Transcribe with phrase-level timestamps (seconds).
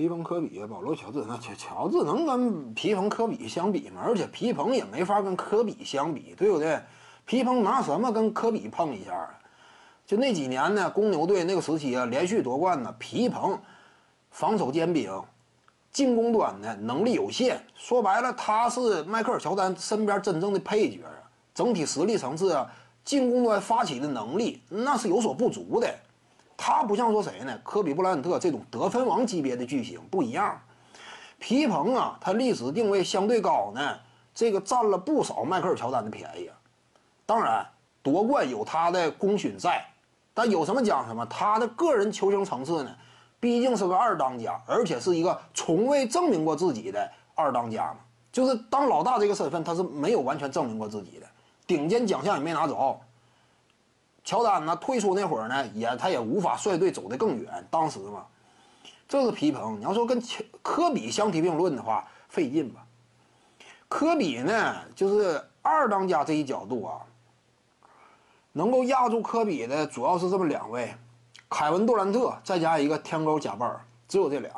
[0.00, 4.00] 皮蓬、科比、保罗、乔治，那乔乔治能跟皮蓬、科比相比吗？
[4.02, 6.80] 而且皮蓬也没法跟科比相比，对不对？
[7.26, 9.28] 皮蓬拿什么跟科比碰一下啊？
[10.06, 13.60] 就那几年呢，公牛队那个时期啊，连续夺冠呢，皮蓬
[14.30, 15.22] 防守尖兵，
[15.92, 17.62] 进攻端呢能力有限。
[17.74, 21.12] 说白了，他是迈克尔乔丹身边真正的配角啊。
[21.52, 22.72] 整体实力层次啊，
[23.04, 25.94] 进攻端发起的能力那是有所不足的。
[26.62, 27.58] 他不像说谁呢？
[27.64, 30.60] 科比布莱恩特这种得分王级别的巨星不一样。
[31.38, 33.98] 皮蓬啊，他历史定位相对高呢，
[34.34, 36.50] 这个占了不少迈克尔乔丹的便宜。
[37.24, 37.66] 当然，
[38.02, 39.82] 夺冠有他的功勋在，
[40.34, 41.24] 但有什么讲什么。
[41.24, 42.94] 他的个人球星层次呢，
[43.40, 48.00] 毕竟是个二当家，而且是一个从未证明过自己的二当家嘛。
[48.30, 51.26] 就是当老大这个身份，他是没有完全证明过自己的，
[51.66, 53.00] 顶尖奖项也没拿走。
[54.30, 57.66] 乔丹呢退出那会儿呢，也他也无法率队走得更远。
[57.68, 58.24] 当时嘛，
[59.08, 59.80] 这是皮蓬。
[59.80, 60.22] 你要说跟
[60.62, 62.86] 科比相提并论的话，费劲吧？
[63.88, 67.02] 科比呢，就是二当家这一角度啊，
[68.52, 70.94] 能够压住科比的主要是这么两位：
[71.48, 74.52] 凯文杜兰特再加一个天勾贾巴尔，只有这俩。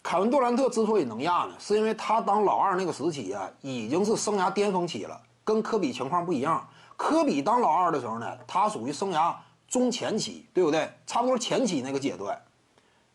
[0.00, 6.64] 凯文杜兰特之所以能压呢，是因为他当老二那个时期啊，已经是生涯巅峰期了，跟科比情况不一样。
[7.02, 9.34] 科比当老二的时候呢，他属于生涯
[9.66, 10.86] 中前期，对不对？
[11.06, 12.38] 差不多前期那个阶段，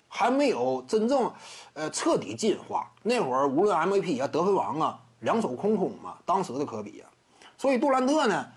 [0.07, 1.31] 还没有真正，
[1.73, 2.91] 呃，彻底进化。
[3.03, 6.17] 那会儿无论 MVP 啊、得分王啊，两手空空嘛。
[6.25, 7.09] 当时的科比啊，
[7.59, 8.47] 所以杜兰特呢，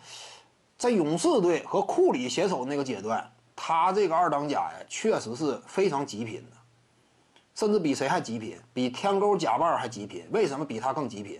[0.78, 6.56] 在勇士队和库里携手那个阶段，他这个二当家呀，确实是非常极品的，
[7.54, 10.26] 甚至比谁还极品，比天勾贾巴尔还极品。
[10.32, 11.38] 为什么比他更极品？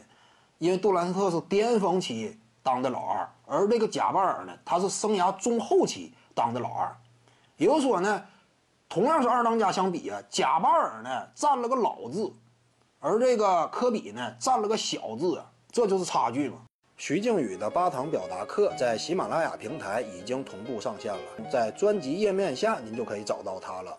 [0.58, 2.38] 因为杜兰特是巅峰期。
[2.68, 6.94] 当的老二，而这个贾巴尔呢，他是生涯中后期当的老二，
[7.56, 8.22] 也就是说呢，
[8.90, 12.30] 同样是二当家相比啊，贾巴尔呢占了个老字，
[13.00, 16.58] 而这个科比呢占了个小字啊，这就是差距嘛。
[16.98, 23.96] 徐静宇的八堂表达课在喜马拉雅平台已经同步上线了，在专辑页面下您就可以找到它了。